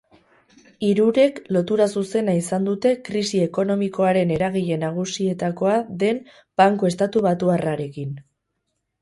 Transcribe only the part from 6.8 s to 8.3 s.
estatubatuarrarekin.